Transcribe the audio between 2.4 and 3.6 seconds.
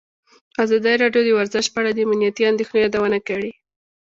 اندېښنو یادونه کړې.